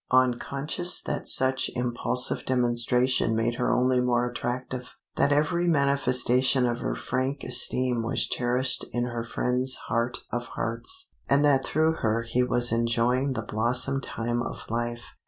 [0.09, 6.95] Unconscious that such impulsive demonstration made her only more attractive, that every manifestation of her
[6.95, 12.41] frank esteem was cherished in her friend's heart of hearts, and that through her he
[12.41, 15.09] was enjoying the blossom time of life.